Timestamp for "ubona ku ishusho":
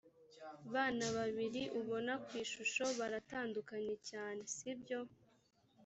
1.79-2.83